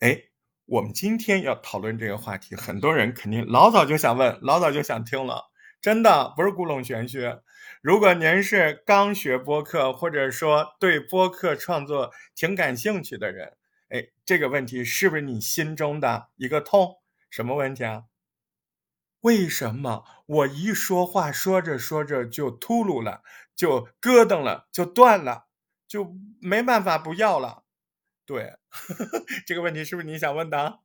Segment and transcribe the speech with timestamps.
[0.00, 0.24] 哎，
[0.66, 7.34] 我们今天要讨论这个话题，很多人肯定老早就想问，老早就想听了，真的不是故弄玄虚。
[7.80, 13.56] 如果您是刚学播客，或者说对播客创作挺感兴趣的人，
[13.88, 16.98] 哎，这个问题是不是你心中的一个痛？
[17.30, 18.02] 什么问题啊？
[19.22, 23.22] 为什么我一说话说着说着就秃噜了，
[23.54, 25.46] 就咯噔了，就断了，
[25.88, 27.62] 就没办法不要了？
[28.26, 28.52] 对，
[29.46, 30.80] 这个问题是不是你想问的？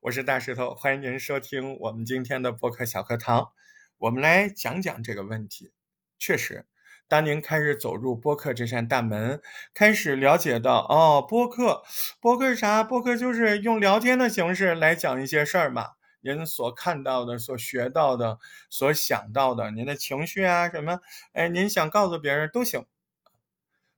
[0.00, 3.52] 我是大石头，欢迎您收听我们今天的播客小课堂，
[3.98, 5.72] 我们来讲讲这个问题。
[6.18, 6.64] 确实，
[7.06, 9.42] 当您开始走入播客这扇大门，
[9.74, 11.82] 开始了解到哦，播客，
[12.18, 12.82] 播客是啥？
[12.82, 15.88] 播客就是用聊天的形式来讲一些事儿嘛。
[16.22, 18.38] 您所看到的、所学到的、
[18.70, 21.00] 所想到的，您的情绪啊什么，
[21.34, 22.86] 哎，您想告诉别人都行。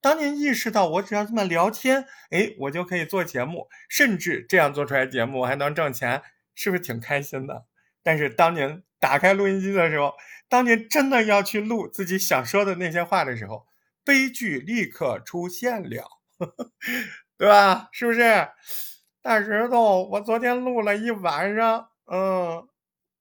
[0.00, 6.22] 当您意识到我只要这么聊天，哎，我就可以做节目，甚至这样做出来节目我还能挣钱，
[6.54, 7.66] 是不是挺开心的？
[8.02, 10.14] 但是当您打开录音机的时候，
[10.48, 13.66] 当您真的要去录自己想说的那些话的时候，
[14.04, 16.08] 悲剧立刻出现了，
[17.36, 17.88] 对吧？
[17.92, 18.48] 是不是？
[19.22, 22.66] 大石头，我昨天录了一晚上，嗯，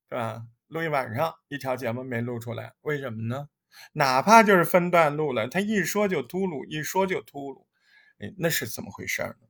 [0.09, 0.43] 是吧？
[0.67, 3.49] 录一晚上一条节目没录出来，为什么呢？
[3.93, 7.65] 哪怕就是分段录了，他一说就秃噜，一说就秃噜，
[8.19, 9.47] 哎，那是怎么回事呢？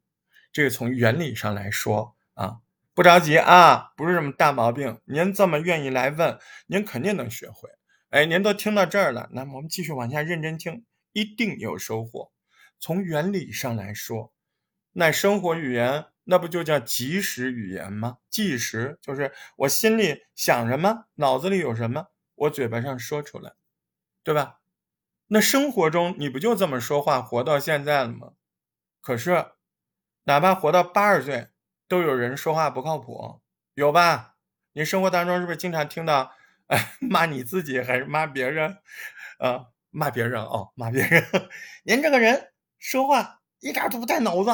[0.52, 2.60] 这个从原理上来说啊。
[2.96, 5.00] 不着急啊，不是什么大毛病。
[5.06, 7.70] 您这么愿意来问，您肯定能学会。
[8.10, 10.84] 哎，您都听到这儿了，那我们继续往下认真听，
[11.14, 12.34] 一定有收获。
[12.78, 14.34] 从原理上来说，
[14.92, 18.18] 那生活语言那不就叫即时语言吗？
[18.30, 23.54] 即时就是我心里想什么，脑子里有什么，我嘴巴上说出来，
[24.24, 24.60] 对吧？
[25.28, 28.34] 那生活中你不就这么说话活到现在了吗？
[29.02, 29.52] 可是，
[30.24, 31.50] 哪怕活到八十岁。
[31.88, 33.42] 都有人说话不靠谱，
[33.74, 34.36] 有吧？
[34.74, 36.36] 你生活当中是不是经常听到，
[36.68, 38.78] 哎，骂你自己还是骂别人？
[39.40, 41.24] 啊，骂别人哦，骂别人。
[41.82, 44.52] 您这个人说话一点都不带脑子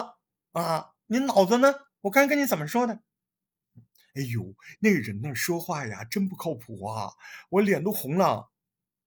[0.54, 0.94] 啊！
[1.08, 1.76] 你脑子呢？
[2.00, 3.02] 我看跟你怎么说的。
[4.14, 7.12] 哎呦，那人呢，说话呀，真不靠谱啊！
[7.50, 8.50] 我脸都红了。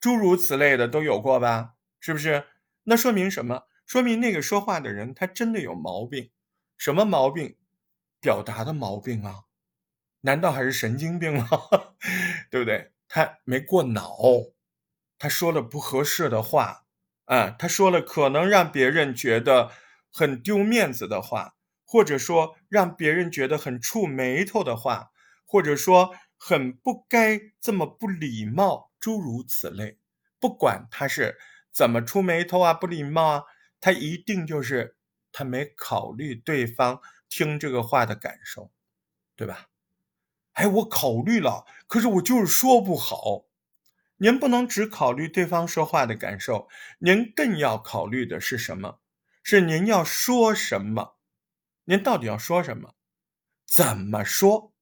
[0.01, 1.75] 诸如此类的都有过吧？
[2.01, 2.45] 是不是？
[2.85, 3.65] 那说明什么？
[3.87, 6.31] 说明那个说话的人他真的有毛病。
[6.77, 7.57] 什么毛病？
[8.21, 9.45] 表达的毛病啊？
[10.23, 11.49] 难道还是神经病吗？
[12.51, 12.93] 对不对？
[13.09, 14.19] 他没过脑，
[15.19, 16.85] 他说了不合适的话，
[17.25, 19.71] 啊，他说了可能让别人觉得
[20.13, 21.55] 很丢面子的话，
[21.85, 25.11] 或者说让别人觉得很触眉头的话，
[25.47, 29.99] 或者说很不该这么不礼貌，诸如此类。
[30.39, 31.39] 不管他是
[31.71, 33.45] 怎么出眉头啊，不礼貌啊，
[33.81, 34.97] 他一定就是
[35.33, 37.01] 他没考虑对方。
[37.31, 38.73] 听这个话的感受，
[39.37, 39.69] 对吧？
[40.55, 43.45] 哎，我考虑了，可是我就是说不好。
[44.17, 46.71] 您不能只考虑对方说话的感受，
[47.01, 49.01] 您更要考虑的是什么？
[49.43, 51.19] 是您要说什么？
[51.85, 52.95] 您到底要说什么？
[53.67, 54.73] 怎么说？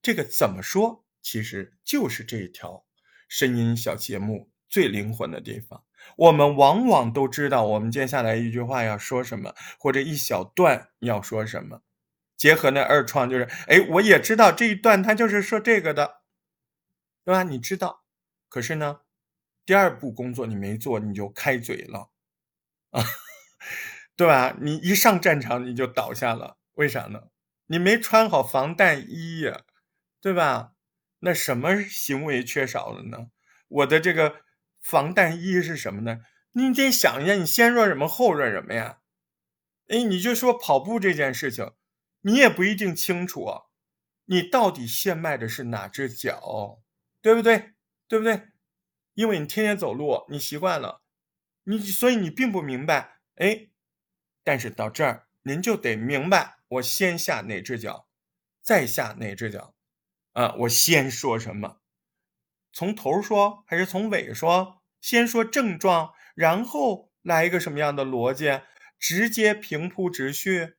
[0.00, 2.86] 这个怎么说，其实就是这一条
[3.28, 5.84] 声音小节目最灵魂的地方。
[6.16, 11.82] 我们往往都知道，我们接下来一句话要说什么，或者一小段要说什么。
[12.34, 16.22] 结合那二创，就是，哎，我也知道这一段他就是说这个的，
[17.26, 17.42] 对吧？
[17.42, 18.04] 你知道，
[18.48, 19.00] 可是呢，
[19.66, 22.08] 第二步工作你没做，你就开嘴了，
[22.88, 23.04] 啊，
[24.16, 24.56] 对吧？
[24.62, 27.24] 你一上战场你就倒下了，为啥呢？
[27.66, 29.60] 你没穿好防弹衣呀，
[30.22, 30.72] 对吧？
[31.20, 33.30] 那什么行为缺少了呢？
[33.68, 34.42] 我的这个。
[34.80, 36.20] 防弹衣是什么呢？
[36.52, 39.00] 你得想一下，你先说什么，后说什么呀？
[39.88, 41.72] 哎，你就说跑步这件事情，
[42.20, 43.44] 你也不一定清楚。
[44.26, 46.80] 你到底先迈的是哪只脚，
[47.20, 47.72] 对不对？
[48.06, 48.50] 对不对？
[49.14, 51.02] 因为你天天走路，你习惯了，
[51.64, 53.18] 你所以你并不明白。
[53.34, 53.68] 哎，
[54.44, 58.08] 但是到这儿，您就得明白，我先下哪只脚，
[58.62, 59.74] 再下哪只脚，
[60.38, 61.80] 啊，我先说什么。
[62.72, 64.80] 从头说还是从尾说？
[65.00, 68.60] 先说症状，然后来一个什么样的逻辑？
[69.00, 70.76] 直接平铺直叙，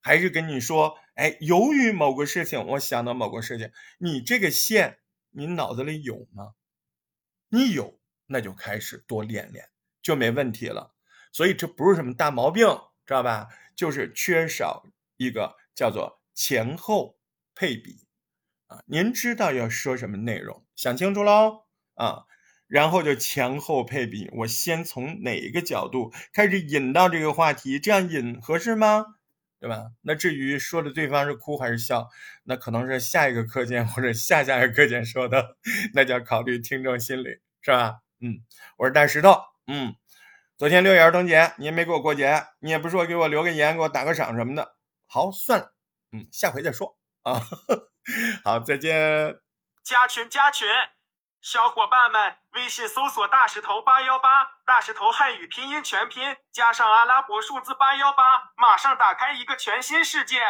[0.00, 0.98] 还是跟你说？
[1.14, 4.98] 哎，由于某个事情，我想到某个事情，你这个线，
[5.30, 6.54] 你脑子里有吗？
[7.50, 9.68] 你有，那就开始多练练，
[10.02, 10.96] 就没问题了。
[11.30, 12.66] 所以这不是什么大毛病，
[13.06, 13.50] 知道吧？
[13.76, 14.82] 就是缺少
[15.16, 17.20] 一个叫做前后
[17.54, 18.08] 配比。
[18.70, 21.64] 啊，您知道要说什么内容，想清楚喽
[21.94, 22.22] 啊，
[22.68, 24.30] 然后就前后配比。
[24.32, 29.16] 我先从哪一个角度开始引到这个话题，这样引合适吗？
[29.58, 29.90] 对吧？
[30.02, 32.08] 那至于说的对方是哭还是笑，
[32.44, 35.56] 那可能是下一个课件或者下下一个课件说的，
[35.92, 37.98] 那就要考虑听众心理，是吧？
[38.20, 38.40] 嗯，
[38.78, 39.36] 我是大石头，
[39.66, 39.96] 嗯，
[40.56, 44.76] 昨天六一儿童节，你也没给我过节，你也不说给我留个言，给我打个赏什么的，
[45.06, 45.74] 好，算了，
[46.12, 47.42] 嗯，下回再说啊，
[48.44, 49.40] 好，再见。
[49.82, 50.68] 加群加群，
[51.40, 60.42] 小伙伴们，微信搜索大石头八幺八，大石头汉语拼音全拼加上阿拉伯数字八幺八，马上打开一个全新世界。